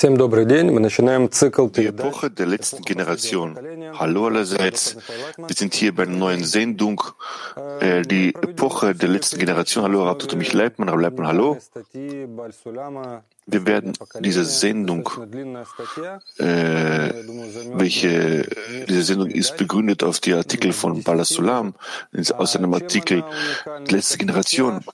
[0.00, 3.58] Die Epoche der letzten Generation.
[3.94, 4.96] Hallo allerseits.
[5.36, 7.02] Wir sind hier bei einer neuen Sendung.
[7.80, 9.82] Äh, die Epoche der letzten Generation.
[9.82, 11.58] Hallo, Rabbi mich Leibmann, Rabbi Leibmann, hallo.
[13.50, 15.08] Wir werden diese Sendung,
[16.36, 16.44] äh,
[17.72, 18.46] welche
[18.88, 21.74] diese Sendung ist begründet auf die Artikel von Balasulam,
[22.36, 23.24] aus einem Artikel
[23.88, 24.84] Letzte Generation.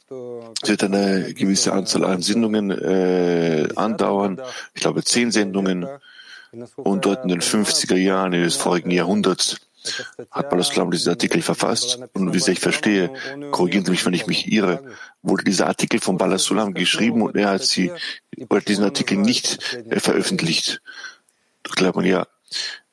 [0.62, 4.40] Es wird eine gewisse Anzahl an Sendungen äh, andauern,
[4.74, 5.86] ich glaube zehn Sendungen.
[6.76, 9.56] Und dort in den 50er Jahren des vorigen Jahrhunderts
[10.30, 11.98] hat Balasulam diesen Artikel verfasst.
[12.12, 13.10] Und wie sehr ich verstehe,
[13.50, 14.82] korrigieren Sie mich, wenn ich mich irre,
[15.22, 17.90] wurde dieser Artikel von Balasulam geschrieben und er hat sie,
[18.48, 20.80] oder diesen Artikel nicht äh, veröffentlicht.
[21.62, 22.26] Das glaubt man ja.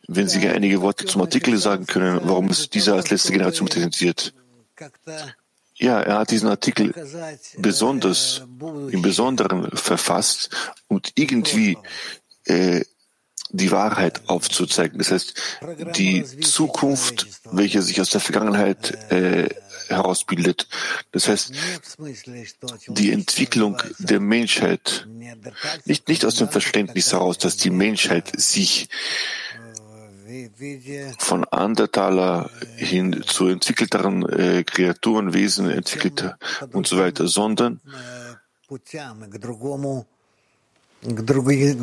[0.08, 4.34] Wenn Sie einige Worte zum Artikel sagen können, warum ist dieser als letzte Generation präsentiert?
[5.82, 6.94] Ja, er hat diesen Artikel
[7.58, 8.44] besonders,
[8.92, 10.52] im Besonderen verfasst
[10.88, 11.78] und irgendwie
[12.46, 12.82] äh,
[13.50, 15.00] die Wahrheit aufzuzeigen.
[15.00, 15.34] Das heißt,
[15.96, 19.50] die Zukunft, welche sich aus der Vergangenheit äh,
[19.88, 20.68] herausbildet.
[21.12, 21.52] Das heißt,
[22.88, 25.08] die Entwicklung der Menschheit,
[25.86, 28.88] nicht, nicht aus dem Verständnis heraus, dass die Menschheit sich
[31.18, 36.36] von Andertaler hin zu entwickelteren äh, Kreaturen, Wesen entwickelt
[36.72, 37.82] und so weiter, sondern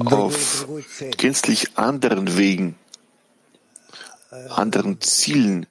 [0.06, 0.67] auf
[1.17, 2.77] gänzlich anderen Wegen,
[4.51, 5.67] anderen Zielen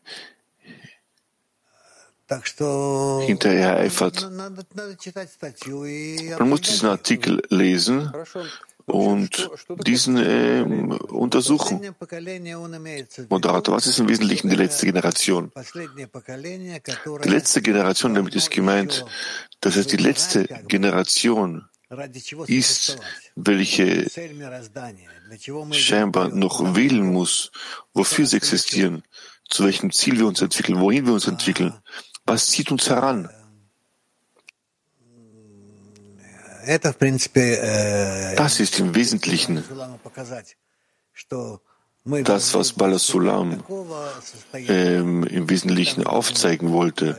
[3.25, 4.29] hinterher eifert.
[6.39, 8.11] Man muss diesen Artikel lesen
[8.87, 9.51] und
[9.85, 10.61] diesen äh,
[11.09, 11.81] untersuchen.
[13.29, 15.51] Moderator, was ist im Wesentlichen die letzte Generation?
[17.23, 19.05] Die letzte Generation, damit ist gemeint,
[19.59, 21.65] das heißt die letzte Generation
[22.47, 22.97] ist,
[23.35, 24.07] welche
[25.71, 27.51] scheinbar noch wählen muss,
[27.93, 29.03] wofür sie existieren,
[29.49, 31.73] zu welchem Ziel wir uns entwickeln, wohin wir uns entwickeln,
[32.25, 33.29] was zieht uns heran.
[38.35, 39.63] Das ist im Wesentlichen
[42.23, 43.63] das, was Balasulam
[44.53, 47.17] ähm, im Wesentlichen aufzeigen wollte.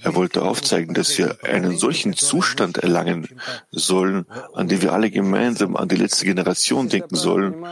[0.00, 3.28] Er wollte aufzeigen, dass wir einen solchen Zustand erlangen
[3.70, 7.64] sollen, an dem wir alle gemeinsam an die letzte Generation denken sollen,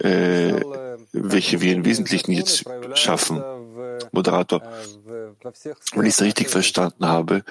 [0.00, 0.60] äh,
[1.12, 2.64] welche wir im Wesentlichen jetzt
[2.94, 3.42] schaffen.
[4.12, 4.62] Moderator,
[5.94, 7.42] wenn ich es richtig verstanden habe,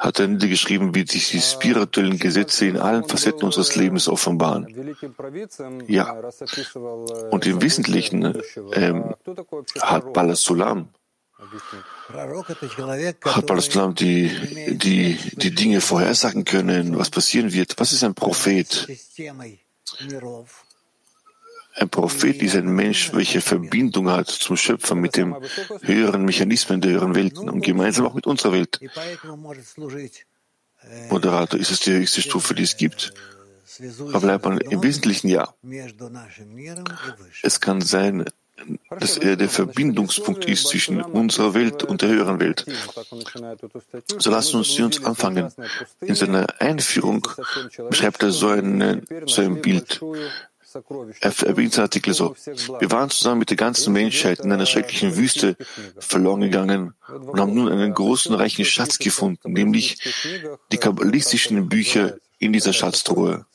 [0.00, 4.66] hat er niedergeschrieben, wie sich die spirituellen Gesetze in allen Facetten unseres Lebens offenbaren.
[5.86, 6.20] Ja.
[7.30, 9.14] Und im Wesentlichen ähm,
[9.80, 10.88] hat Balasulam
[13.24, 14.30] hat Balasulam die,
[14.76, 17.74] die, die Dinge vorhersagen können, was passieren wird.
[17.78, 18.86] Was ist ein Prophet?
[21.80, 25.34] Ein Prophet ist ein Mensch, welcher Verbindung hat zum Schöpfer mit dem
[25.80, 28.78] höheren Mechanismen der höheren Welten und gemeinsam auch mit unserer Welt.
[31.08, 33.14] Moderator, ist es die höchste Stufe, die es gibt?
[34.12, 35.54] Aber bleibt man im Wesentlichen ja.
[37.42, 38.24] Es kann sein,
[38.98, 42.66] dass er der Verbindungspunkt ist zwischen unserer Welt und der höheren Welt.
[44.18, 45.50] So lassen uns Sie uns anfangen.
[46.02, 47.26] In seiner Einführung
[47.88, 50.00] beschreibt er so, eine, so ein Bild.
[51.20, 52.36] Er erwähnt seinen Artikel so.
[52.78, 55.56] Wir waren zusammen mit der ganzen Menschheit in einer schrecklichen Wüste
[55.98, 59.98] verloren gegangen und haben nun einen großen, reichen Schatz gefunden, nämlich
[60.70, 63.46] die kabbalistischen Bücher in dieser Schatztruhe.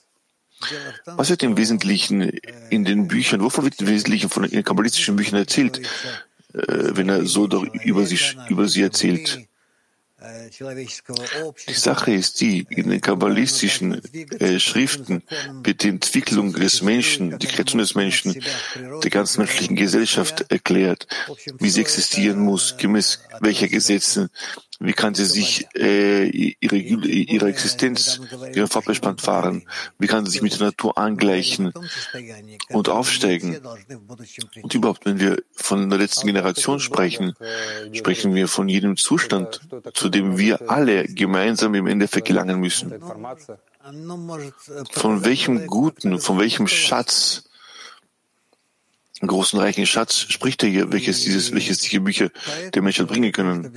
[1.06, 2.22] Was wird im Wesentlichen
[2.70, 5.80] in den Büchern, wovon wird im Wesentlichen von den kabbalistischen Büchern erzählt,
[6.54, 7.48] äh, wenn er so
[7.84, 9.48] über sie, über sie erzählt?
[11.68, 14.02] Die Sache ist die, in den kabbalistischen
[14.40, 15.24] äh, Schriften
[15.64, 18.42] wird die Entwicklung des Menschen, die Kreation des Menschen,
[18.76, 21.08] der ganzen menschlichen Gesellschaft erklärt,
[21.60, 24.30] wie sie existieren muss, gemäß welcher Gesetze,
[24.86, 28.20] wie kann sie sich äh, ihre, ihre Existenz,
[28.54, 29.68] ihren Fortbestand fahren?
[30.00, 31.74] Wie kann sie sich mit der Natur angleichen
[32.70, 33.60] und aufsteigen?
[34.62, 37.34] Und überhaupt, wenn wir von der letzten Generation sprechen,
[37.94, 39.62] sprechen wir von jedem Zustand,
[39.94, 42.94] zu dem wir alle gemeinsam im Endeffekt gelangen müssen.
[44.92, 47.44] Von welchem Guten, von welchem Schatz
[49.22, 52.30] großen reichen Schatz spricht er hier, welches dieses, welches diese Bücher
[52.74, 53.72] der Menschheit bringen können.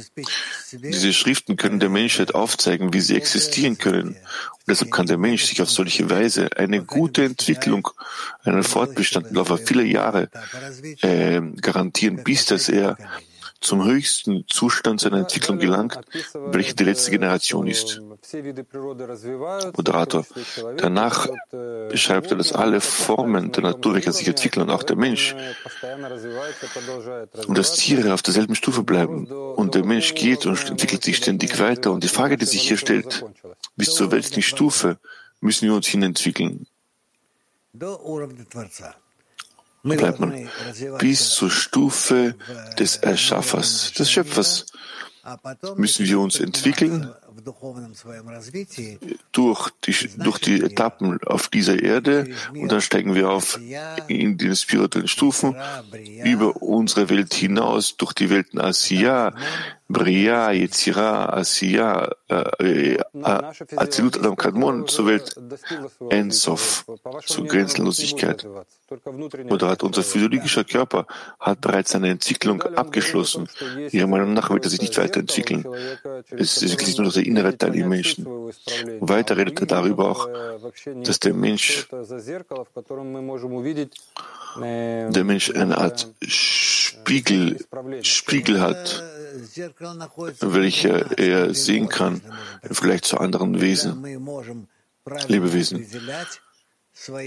[0.73, 4.08] Diese Schriften können der Menschheit aufzeigen, wie sie existieren können.
[4.08, 7.88] Und deshalb kann der Mensch sich auf solche Weise eine gute Entwicklung,
[8.43, 10.29] einen Fortbestand im Laufe vieler Jahre
[11.02, 12.96] äh, garantieren, bis dass er
[13.61, 15.99] zum höchsten Zustand seiner Entwicklung gelangt,
[16.35, 18.00] welche die letzte Generation ist.
[19.76, 20.26] Moderator.
[20.76, 21.29] Danach
[21.88, 25.35] beschreibt er, dass alle Formen der Naturwege sich entwickeln und auch der Mensch.
[27.47, 29.26] Und dass Tiere auf derselben Stufe bleiben.
[29.26, 31.93] Und der Mensch geht und entwickelt sich ständig weiter.
[31.93, 33.25] Und die Frage, die sich hier stellt,
[33.76, 34.99] bis zur welchen Stufe
[35.41, 36.67] müssen wir uns hinentwickeln?
[39.82, 40.49] Bleibt man
[40.99, 42.35] bis zur Stufe
[42.79, 44.67] des Erschaffers, des Schöpfers
[45.76, 47.12] müssen wir uns entwickeln
[49.32, 53.58] durch die, durch die Etappen auf dieser Erde und dann steigen wir auf
[54.08, 55.56] in den spirituellen Stufen
[56.25, 59.35] über unsere Welt hinaus durch die Welten Asiya,
[59.90, 62.99] Bria, Yetzira, Asiya, äh,
[63.76, 65.35] Azilut Adam Kadmon zur Welt
[66.11, 66.85] Ensof,
[67.25, 68.46] zur Grenzenlosigkeit.
[69.49, 71.06] Oder unser physiologischer Körper
[71.40, 73.49] hat bereits seine Entwicklung abgeschlossen.
[73.90, 75.67] Ihrer Meinung nach wird er sich nicht weiterentwickeln.
[76.31, 78.27] Es ist wirklich nur noch der innere Teil im Menschen.
[79.01, 80.29] Weiter redet er darüber auch,
[81.05, 81.89] dass der Mensch
[84.61, 87.59] der Mensch eine Art Spiegel,
[88.03, 89.03] Spiegel hat,
[90.41, 92.21] welcher er sehen kann,
[92.63, 94.03] im Vergleich zu anderen Wesen,
[95.29, 95.87] Lebewesen.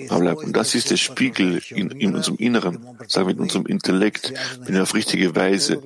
[0.09, 4.75] Aber das ist der Spiegel in, in, unserem Inneren, sagen wir in unserem Intellekt, wenn
[4.75, 5.81] wir auf richtige Weise.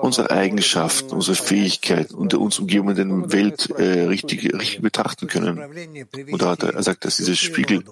[0.00, 5.62] unsere Eigenschaften, unsere Fähigkeiten und der uns umgebenden Welt äh, richtig, richtig betrachten können.
[6.32, 7.84] Oder er sagt, dass dieser Spiegel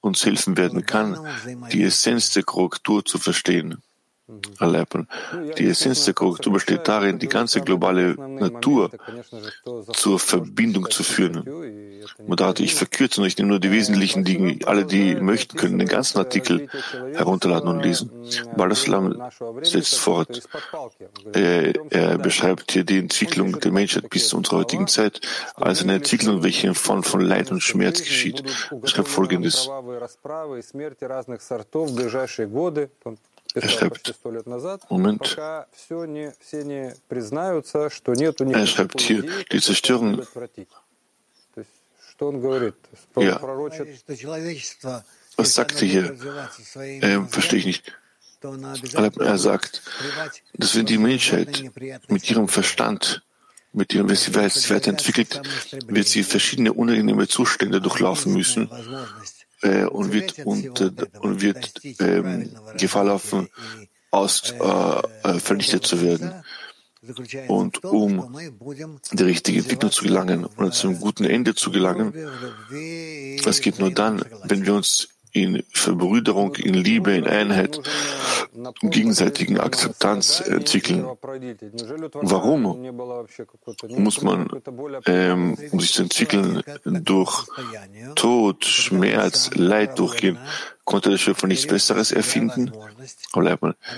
[0.00, 1.18] uns helfen werden kann,
[1.72, 3.82] die Essenz der Korrektur zu verstehen
[4.58, 5.08] erleben.
[5.58, 8.90] Die Essenz der Korrektur besteht darin, die ganze globale Natur
[9.92, 11.44] zur Verbindung zu führen.
[12.26, 14.58] Moderator, ich verkürze und ich nehme nur die wesentlichen Dinge.
[14.66, 16.68] Alle, die möchten, können den ganzen Artikel
[17.14, 18.10] herunterladen und lesen.
[18.56, 19.22] Balaslam
[19.62, 20.42] setzt fort.
[21.32, 25.20] Er, er, beschreibt hier die Entwicklung der Menschheit bis zu unserer heutigen Zeit
[25.54, 28.42] als eine Entwicklung, welche in Form von Leid und Schmerz geschieht.
[28.70, 29.68] Er schreibt Folgendes.
[33.54, 34.14] Er schreibt,
[34.90, 35.66] Moment, er
[38.66, 40.22] schreibt hier, die Zerstörung,
[43.16, 43.40] ja,
[45.36, 46.16] was sagt er hier?
[46.76, 47.92] Ähm, verstehe ich nicht.
[48.42, 49.82] Er sagt,
[50.54, 51.64] dass wenn die Menschheit
[52.08, 53.22] mit ihrem Verstand,
[53.72, 55.40] mit ihrem, wenn sie weiterentwickelt,
[55.86, 58.70] wird sie verschiedene unangenehme Zustände durchlaufen müssen,
[59.62, 60.90] äh, und wird, und, äh,
[61.20, 63.48] und wird ähm, Gefahr laufen,
[64.10, 66.32] aus, äh, äh, vernichtet zu werden.
[67.48, 68.36] Und um
[69.12, 72.12] die richtige Entwicklung zu gelangen und zum guten Ende zu gelangen,
[73.42, 77.80] das geht nur dann, wenn wir uns in Verbrüderung, in Liebe, in Einheit,
[78.82, 81.06] in gegenseitigen Akzeptanz entwickeln.
[82.14, 82.62] Warum
[83.88, 84.48] muss man,
[85.06, 87.46] ähm, um sich zu entwickeln, durch
[88.14, 90.38] Tod, Schmerz, Leid durchgehen?
[90.84, 92.72] Konnte der Schöpfer nichts Besseres erfinden?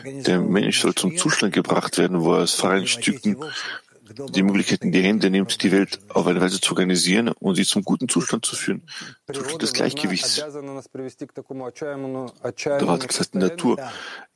[0.05, 3.39] Der Mensch soll zum Zustand gebracht werden, wo er aus freien Stücken
[4.13, 7.65] die Möglichkeit in die Hände nimmt, die Welt auf eine Weise zu organisieren und sie
[7.65, 8.83] zum guten Zustand zu führen.
[9.33, 10.37] Zustand des Gleichgewichts.
[12.79, 13.79] Dort, das heißt, die Natur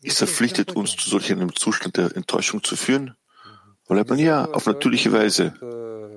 [0.03, 3.15] ist verpflichtet, uns zu solch einem Zustand der Enttäuschung zu führen.
[3.89, 5.55] Weil ja, auf natürliche Weise.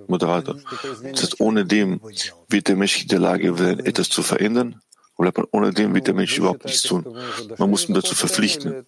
[0.08, 0.56] Moderator.
[1.04, 2.02] Das heißt, ohne dem
[2.48, 4.82] wird der Mensch in der Lage sein, etwas zu verändern.
[5.52, 7.06] Ohne dem wird der Mensch überhaupt nichts tun.
[7.58, 8.86] Man muss ihn dazu verpflichten.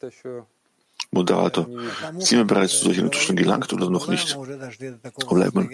[1.11, 1.67] Moderator.
[2.19, 4.35] Sind wir bereits zu solchen Zustand gelangt oder noch nicht?
[4.35, 5.69] Wo bleibt man?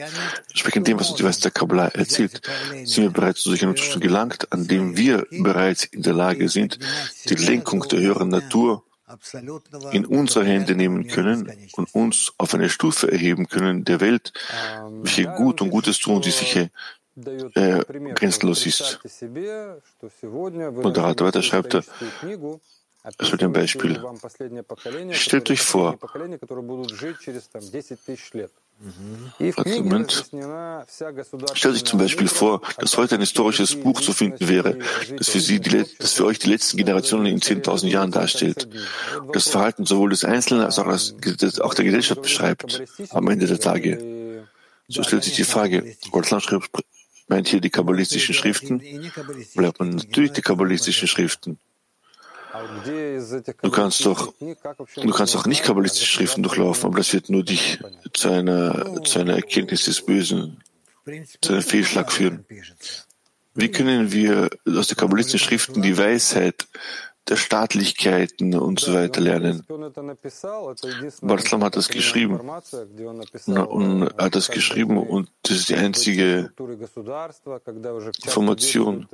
[0.50, 2.42] Entsprechend dem, was uns die Weisheit der Kabbalah erzählt,
[2.84, 6.80] sind wir bereits zu solchen Zustand gelangt, an dem wir bereits in der Lage sind,
[7.30, 8.84] die Lenkung der höheren Natur
[9.92, 14.34] in unsere Hände nehmen können und uns auf eine Stufe erheben können der Welt,
[15.02, 16.70] welche gut und Gutes tun, die sich äh,
[18.16, 19.00] grenzenlos ist.
[20.22, 21.84] Moderator weiter schreibt er,
[23.18, 24.02] zu dem Beispiel.
[25.12, 25.98] Stellt euch vor,
[29.80, 30.30] Moment.
[31.54, 34.78] Stellt euch zum Beispiel vor, dass heute ein historisches Buch zu finden wäre,
[35.18, 38.68] das für, Sie die, das für euch die letzten Generationen in 10.000 Jahren darstellt,
[39.34, 44.46] das Verhalten sowohl des Einzelnen als auch, der Gesellschaft beschreibt am Ende der Tage.
[44.88, 46.48] So stellt sich die Frage, Gottland
[47.28, 48.82] meint hier die kabbalistischen Schriften?
[49.56, 51.60] Bleibt man natürlich die kabbalistischen Schriften.
[53.62, 57.80] Du kannst doch, du kannst auch nicht kabbalistische Schriften durchlaufen, aber das wird nur dich
[58.14, 60.64] zu einer, zu einer Erkenntnis des Bösen,
[61.42, 62.46] zu einem Fehlschlag führen.
[63.54, 66.68] Wie können wir aus den kabbalistischen Schriften die Weisheit
[67.30, 69.64] der Staatlichkeiten und so weiter lernen.
[71.22, 72.40] Barslam hat das geschrieben.
[72.40, 76.52] Und hat das geschrieben und das ist die einzige
[78.26, 79.08] Information,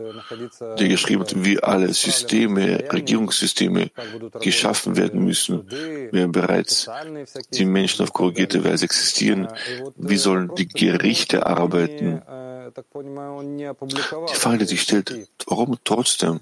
[0.79, 3.91] die geschrieben hat, wie alle Systeme, Regierungssysteme
[4.39, 5.65] geschaffen werden müssen,
[6.11, 6.89] wenn bereits
[7.53, 9.47] die Menschen auf korrigierte Weise existieren.
[9.95, 12.21] Wie sollen die Gerichte arbeiten?
[12.63, 16.39] Die Frage, die sich stellt, warum trotzdem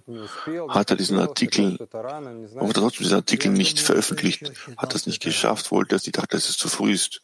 [0.69, 4.51] hat er diesen Artikel, warum hat er trotzdem diesen Artikel nicht veröffentlicht?
[4.77, 5.71] Hat er es nicht geschafft?
[5.71, 6.17] Wollte er es nicht?
[6.17, 7.21] Dachte, dass es zu früh ist?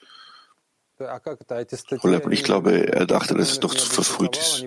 [2.29, 4.65] Ich glaube, er dachte, dass es doch zu verfrüht ist.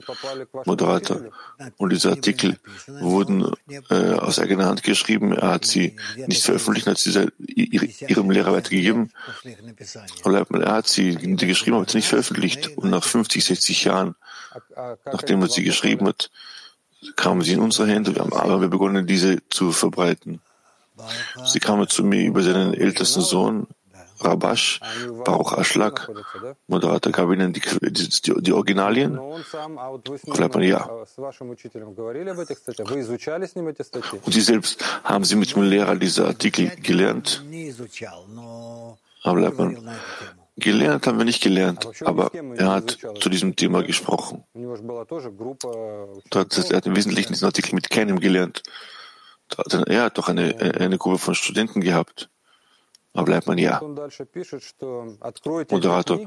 [0.64, 1.22] Moderator.
[1.76, 3.50] Und diese Artikel wurden
[3.88, 5.32] äh, aus eigener Hand geschrieben.
[5.32, 5.96] Er hat sie
[6.26, 9.12] nicht veröffentlicht, hat sie ihrem Lehrer weitergegeben.
[10.24, 12.76] Er hat sie geschrieben, aber sie nicht veröffentlicht.
[12.76, 14.14] Und nach 50, 60 Jahren,
[15.06, 16.30] nachdem er sie geschrieben hat,
[17.16, 18.14] kamen sie in unsere Hände.
[18.14, 20.40] Wir haben aber wir begonnen, diese zu verbreiten.
[21.44, 23.66] Sie kamen zu mir über seinen ältesten Sohn,
[24.20, 24.80] Rabash,
[25.24, 26.10] Baruch Aschlag,
[26.66, 29.14] Moderator gab ihnen die, die, die Originalien.
[29.14, 30.84] Man ja.
[34.24, 37.42] Und Sie selbst haben Sie mit dem Lehrer diese Artikel gelernt?
[39.22, 39.74] Aber.
[40.56, 44.44] Gelernt haben wir nicht gelernt, aber er hat zu diesem Thema gesprochen.
[46.28, 48.62] Das heißt, er hat im Wesentlichen diesen Artikel mit keinem gelernt.
[49.86, 52.28] Er hat doch eine, eine Gruppe von Studenten gehabt.
[53.12, 53.80] Aber bleibt man ja.
[55.70, 56.20] Moderator.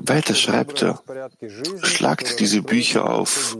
[0.00, 1.00] Weiter schreibt er,
[1.82, 3.56] schlagt diese Bücher auf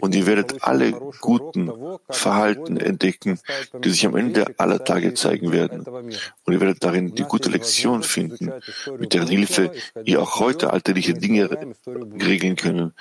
[0.00, 1.72] und ihr werdet alle guten
[2.10, 3.40] Verhalten entdecken,
[3.82, 5.80] die sich am Ende aller Tage zeigen werden.
[5.80, 8.52] Und ihr werdet darin die gute Lektion finden,
[8.98, 9.72] mit deren Hilfe
[10.04, 11.48] ihr auch heute alltägliche Dinge
[11.86, 12.92] regeln können.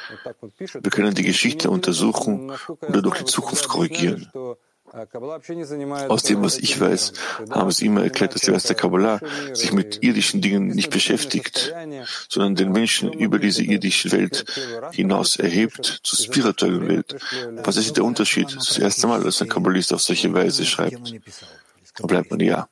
[0.58, 4.32] Wir können die Geschichte untersuchen und dadurch die Zukunft korrigieren.
[6.10, 7.13] Aus dem, was ich weiß,
[7.51, 9.20] haben sie immer erklärt, dass der Rest der Kabbalah
[9.54, 11.74] sich mit irdischen Dingen nicht beschäftigt,
[12.30, 14.46] sondern den Menschen über diese irdische Welt
[14.92, 17.16] hinaus erhebt zur spirituellen Welt.
[17.63, 18.56] Was ist der Unterschied?
[18.56, 21.13] Das erste Mal, dass ein Kabbalist auf solche Weise schreibt.
[21.96, 22.70] Da bleibt man ja.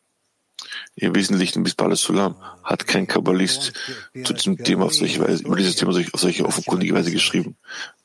[0.97, 3.73] Im Wesentlichen bis Bala Sulam hat kein Kabbalist
[4.23, 7.57] zu diesem Thema auf solche Weise, über dieses Thema auf solche offenkundige Weise geschrieben.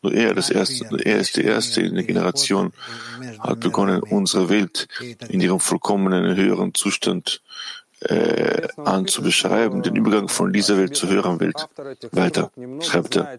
[0.02, 2.72] Nur er, das erste, er ist der Erste in der Generation,
[3.38, 4.88] hat begonnen, unsere Welt
[5.28, 7.42] in ihrem vollkommenen höheren Zustand
[8.00, 11.68] äh, an zu beschreiben, den Übergang von dieser Welt zur höheren Welt.
[12.10, 13.38] Weiter schreibt er.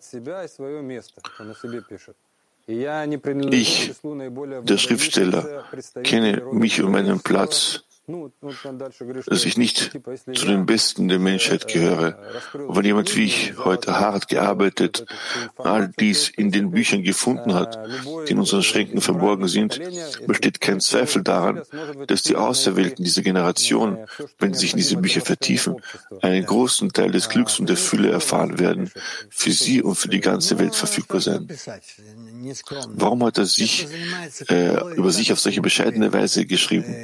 [3.52, 3.92] Ich,
[4.64, 5.66] der Schriftsteller,
[6.04, 7.84] kenne mich und meinen Platz
[9.26, 9.92] dass ich nicht
[10.34, 12.18] zu den Besten der Menschheit gehöre.
[12.54, 15.06] wenn jemand wie ich heute hart gearbeitet,
[15.58, 17.78] all dies in den Büchern gefunden hat,
[18.28, 19.80] die in unseren Schränken verborgen sind,
[20.28, 21.62] besteht kein Zweifel daran,
[22.08, 23.98] dass die Auserwählten dieser Generation,
[24.40, 25.78] wenn sie sich in diese Bücher vertiefen,
[26.22, 28.92] einen großen Teil des Glücks und der Fülle erfahren werden,
[29.30, 31.48] für sie und für die ganze Welt verfügbar sein.
[32.94, 33.88] Warum hat er sich
[34.50, 36.96] äh, über sich auf solche bescheidene Weise geschrieben?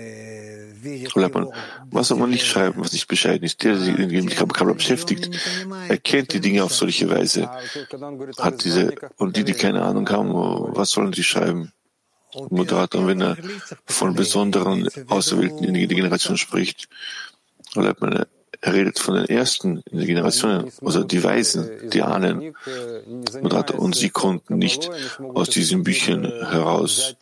[1.91, 3.63] Was soll man nicht schreiben, was nicht bescheiden ist?
[3.63, 5.29] Der, der sich mit Kabbalah beschäftigt,
[5.87, 7.49] erkennt die Dinge auf solche Weise,
[8.39, 11.71] hat diese, und die, die keine Ahnung haben, was sollen sie schreiben?
[12.49, 13.37] Moderator, wenn er
[13.85, 16.89] von besonderen Auserwählten in der Generation spricht,
[17.75, 18.25] man
[18.61, 22.53] er redet von den ersten Generationen, also die Weisen, die Ahnen.
[23.77, 24.89] Und sie konnten nicht
[25.33, 27.15] aus diesen Büchern heraus,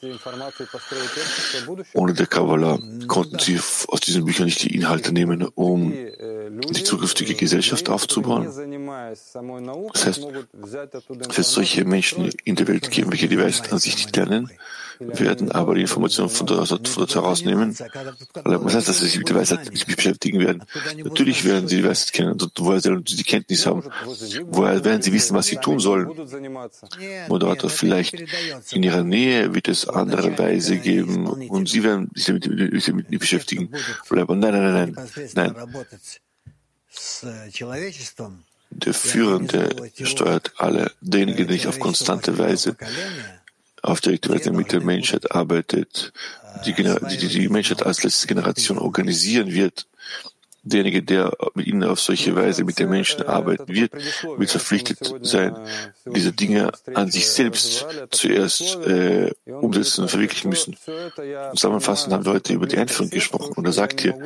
[1.93, 5.93] ohne der Kabbalah, konnten sie aus diesen Büchern nicht die Inhalte nehmen, um
[6.49, 8.45] die zukünftige Gesellschaft aufzubauen.
[9.93, 10.27] Das heißt,
[11.29, 14.49] für solche Menschen in der Welt geben, welche die Weisen an sich nicht lernen,
[14.99, 17.75] werden aber die Informationen von dort, von dort herausnehmen.
[18.43, 20.63] Was heißt, dass sie sich mit der Weisheit nicht beschäftigen werden?
[21.03, 22.31] Natürlich werden sie die Weisheit kennen.
[22.31, 23.83] Und woher sollen sie die Kenntnis haben?
[24.47, 26.09] Woher werden sie wissen, was sie tun sollen?
[27.27, 28.15] Moderator, vielleicht
[28.71, 33.19] in ihrer Nähe wird es andere Weise geben und sie werden sich damit, damit nicht
[33.19, 33.69] beschäftigen.
[34.09, 35.55] Nein, nein, nein, nein, nein.
[38.71, 42.75] Der Führende steuert alle, derjenige, der nicht auf konstante Weise
[43.85, 46.11] auf direkte Weise mit der Menschheit arbeitet,
[46.65, 49.87] die, die, die Menschheit als letzte Generation organisieren wird
[50.64, 53.92] Derjenige, der mit ihnen auf solche Weise mit den Menschen arbeiten wird,
[54.36, 55.56] wird verpflichtet sein,
[56.04, 60.76] diese Dinge an sich selbst zuerst äh, umsetzen und verwirklichen müssen.
[61.54, 64.18] Zusammenfassend haben wir heute über die Einführung gesprochen und er sagt hier,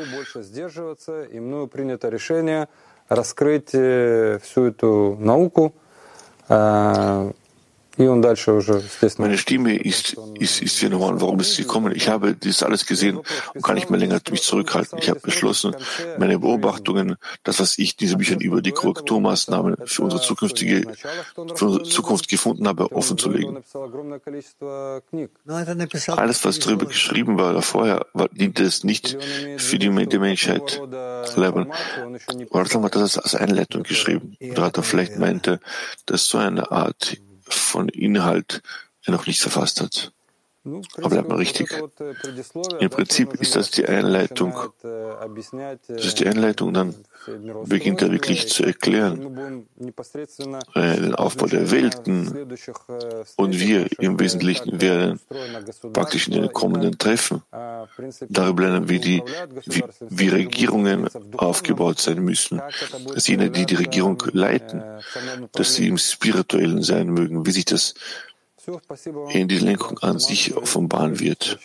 [3.09, 5.73] раскрыть всю эту науку,
[8.00, 11.20] meine Stimme ist, ist, ist hier normal.
[11.20, 11.94] Warum ist sie gekommen?
[11.94, 15.00] Ich habe dies alles gesehen und kann nicht mehr länger mich zurückhalten.
[15.00, 15.76] Ich habe beschlossen,
[16.18, 20.94] meine Beobachtungen, das, was ich in diesen Büchern über die Korrekturmaßnahmen für unsere zukünftige,
[21.56, 23.58] für unsere Zukunft gefunden habe, offenzulegen.
[26.08, 29.18] Alles, was darüber geschrieben war vorher, diente es nicht
[29.58, 30.82] für die, die Menschheit.
[32.50, 34.38] Wartam hat das als Einleitung geschrieben.
[34.42, 35.60] Oder hat er vielleicht meinte,
[36.06, 37.18] dass so eine Art
[37.50, 38.62] von Inhalt
[39.04, 40.14] er noch nicht verfasst hat.
[40.98, 41.70] Aber bleibt mal richtig.
[42.80, 44.54] Im Prinzip ist das die Einleitung.
[45.88, 46.96] Das ist die Einleitung, dann
[47.66, 49.66] beginnt er wirklich zu erklären
[50.76, 52.48] äh, den Aufbau der Welten
[53.36, 55.20] und wir im Wesentlichen werden
[55.94, 57.42] praktisch in den kommenden Treffen
[58.30, 59.24] darüber lernen, wie die
[59.66, 62.62] wie, wie Regierungen aufgebaut sein müssen,
[63.14, 64.84] dass jene, die die Regierung leiten,
[65.52, 67.94] dass sie im Spirituellen sein mögen, wie sich das
[69.32, 71.60] in die Lenkung an sich offenbaren wird.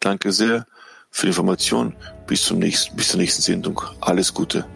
[0.00, 0.66] Danke sehr
[1.10, 1.94] für die Information.
[2.26, 3.80] Bis, zum nächsten, bis zur nächsten Sendung.
[4.00, 4.66] Alles Gute.